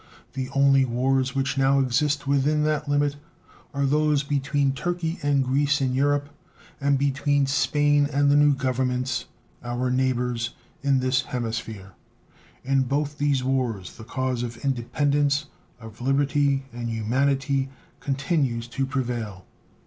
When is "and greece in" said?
5.21-5.93